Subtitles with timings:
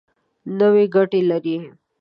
[0.57, 1.55] نو ډېرې ګټې لري.